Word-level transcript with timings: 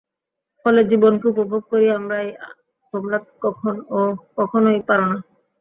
ফলে 0.65 0.81
জীবনকে 0.91 1.25
উপভোগ 1.33 1.61
করি 1.71 1.87
আমরাই, 1.97 2.27
তোমরা 2.93 3.17
কখনই 4.39 4.79
পার 4.87 5.01
না। 5.03 5.17